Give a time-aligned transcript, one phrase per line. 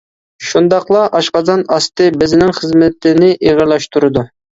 [0.51, 4.25] شۇنداقلا ئاشقازان ئاستى بېزىنىڭ خىزمىتىنى ئېغىرلاشتۇرىدۇ.